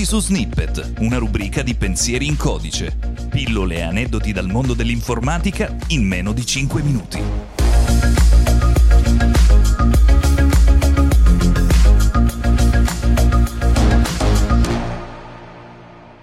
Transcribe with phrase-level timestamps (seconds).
[0.00, 2.96] Benvenuti su Snippet, una rubrica di pensieri in codice.
[3.28, 7.22] Pillole e aneddoti dal mondo dell'informatica in meno di 5 minuti.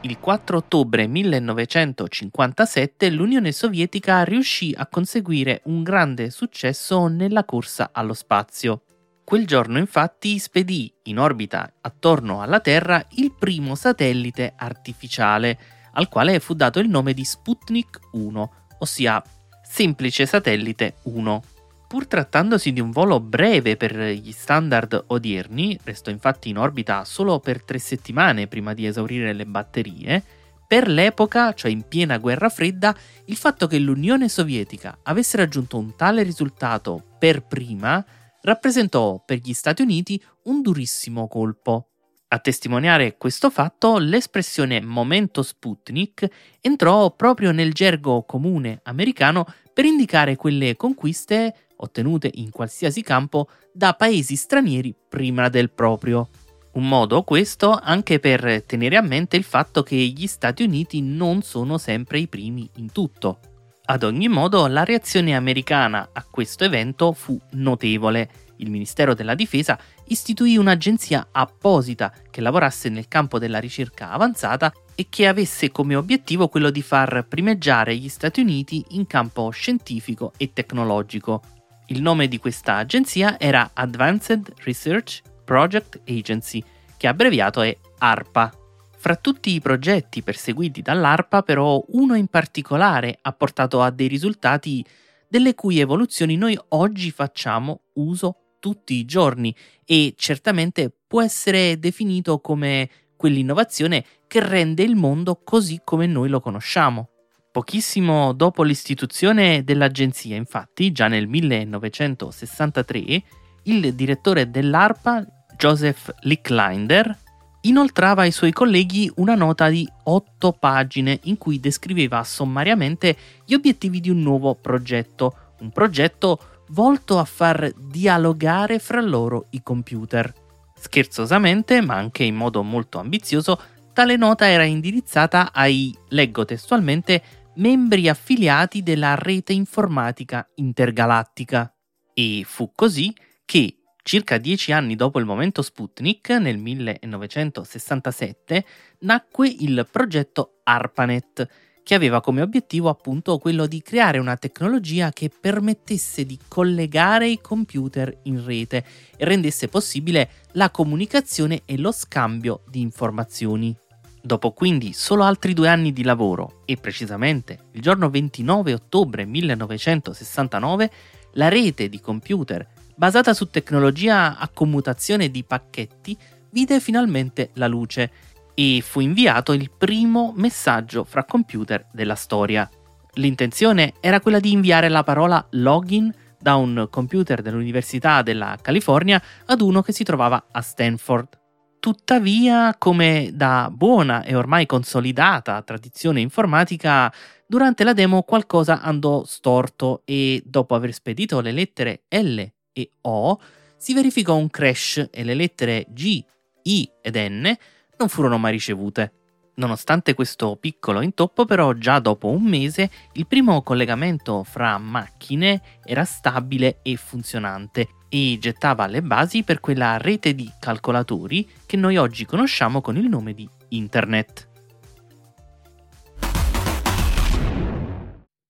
[0.00, 8.14] Il 4 ottobre 1957 l'Unione Sovietica riuscì a conseguire un grande successo nella corsa allo
[8.14, 8.80] spazio.
[9.30, 15.56] Quel giorno infatti spedì in orbita attorno alla Terra il primo satellite artificiale,
[15.92, 19.22] al quale fu dato il nome di Sputnik 1, ossia
[19.62, 21.42] semplice satellite 1.
[21.86, 27.38] Pur trattandosi di un volo breve per gli standard odierni, restò infatti in orbita solo
[27.38, 30.24] per tre settimane prima di esaurire le batterie,
[30.66, 32.92] per l'epoca, cioè in piena guerra fredda,
[33.26, 38.04] il fatto che l'Unione Sovietica avesse raggiunto un tale risultato per prima
[38.42, 41.86] rappresentò per gli Stati Uniti un durissimo colpo.
[42.28, 46.28] A testimoniare questo fatto, l'espressione momento Sputnik
[46.60, 53.94] entrò proprio nel gergo comune americano per indicare quelle conquiste ottenute in qualsiasi campo da
[53.94, 56.28] paesi stranieri prima del proprio.
[56.72, 61.42] Un modo questo anche per tenere a mente il fatto che gli Stati Uniti non
[61.42, 63.49] sono sempre i primi in tutto.
[63.90, 68.30] Ad ogni modo, la reazione americana a questo evento fu notevole.
[68.58, 75.08] Il Ministero della Difesa istituì un'agenzia apposita che lavorasse nel campo della ricerca avanzata e
[75.10, 80.52] che avesse come obiettivo quello di far primeggiare gli Stati Uniti in campo scientifico e
[80.52, 81.42] tecnologico.
[81.86, 86.62] Il nome di questa agenzia era Advanced Research Project Agency,
[86.96, 88.54] che abbreviato è ARPA.
[89.00, 94.84] Fra tutti i progetti perseguiti dall'ARPA, però, uno in particolare ha portato a dei risultati
[95.26, 99.56] delle cui evoluzioni noi oggi facciamo uso tutti i giorni
[99.86, 106.40] e certamente può essere definito come quell'innovazione che rende il mondo così come noi lo
[106.40, 107.08] conosciamo.
[107.50, 113.22] Pochissimo dopo l'istituzione dell'agenzia, infatti, già nel 1963,
[113.62, 115.24] il direttore dell'ARPA,
[115.56, 117.28] Joseph Licklinder,
[117.62, 124.00] inoltrava ai suoi colleghi una nota di otto pagine in cui descriveva sommariamente gli obiettivi
[124.00, 126.38] di un nuovo progetto, un progetto
[126.68, 130.32] volto a far dialogare fra loro i computer.
[130.78, 133.60] Scherzosamente, ma anche in modo molto ambizioso,
[133.92, 137.22] tale nota era indirizzata ai, leggo testualmente,
[137.56, 141.74] membri affiliati della rete informatica intergalattica.
[142.14, 143.79] E fu così che
[144.10, 148.64] Circa dieci anni dopo il momento Sputnik, nel 1967,
[149.02, 151.48] nacque il progetto ARPANET,
[151.84, 157.40] che aveva come obiettivo appunto quello di creare una tecnologia che permettesse di collegare i
[157.40, 158.84] computer in rete
[159.16, 163.72] e rendesse possibile la comunicazione e lo scambio di informazioni.
[164.20, 170.90] Dopo quindi solo altri due anni di lavoro e precisamente il giorno 29 ottobre 1969,
[171.34, 172.66] la rete di computer
[172.96, 176.16] basata su tecnologia a commutazione di pacchetti,
[176.50, 178.10] vide finalmente la luce
[178.54, 182.68] e fu inviato il primo messaggio fra computer della storia.
[183.14, 189.60] L'intenzione era quella di inviare la parola login da un computer dell'Università della California ad
[189.60, 191.38] uno che si trovava a Stanford.
[191.80, 197.12] Tuttavia, come da buona e ormai consolidata tradizione informatica,
[197.46, 203.40] durante la demo qualcosa andò storto e dopo aver spedito le lettere L e O,
[203.76, 206.22] si verificò un crash e le lettere G,
[206.62, 207.56] I ed N
[207.96, 209.14] non furono mai ricevute.
[209.54, 216.04] Nonostante questo piccolo intoppo, però, già dopo un mese il primo collegamento fra macchine era
[216.04, 222.24] stabile e funzionante e gettava le basi per quella rete di calcolatori che noi oggi
[222.24, 224.48] conosciamo con il nome di Internet.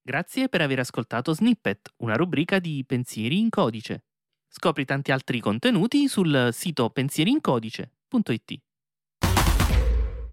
[0.03, 4.05] Grazie per aver ascoltato Snippet, una rubrica di pensieri in codice.
[4.53, 8.61] Scopri tanti altri contenuti sul sito pensierincodice.it.